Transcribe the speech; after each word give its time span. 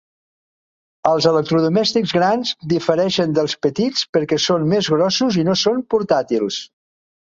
El 1.09 1.21
electrodomèstics 1.31 2.15
grans 2.17 2.55
difereixen 2.73 3.37
dels 3.39 3.57
petits 3.69 4.11
perquè 4.19 4.43
són 4.49 4.69
més 4.75 4.93
grossos 4.99 5.43
i 5.45 5.49
no 5.53 5.61
són 5.67 5.89
portàtils. 5.97 6.65